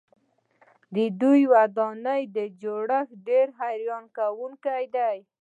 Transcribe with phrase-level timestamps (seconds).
[0.93, 2.23] د دې ودانۍ
[2.61, 5.17] جوړښت ډېر حیرانوونکی دی.